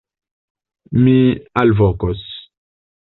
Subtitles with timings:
[1.01, 1.13] Mi
[1.65, 2.25] alvokos!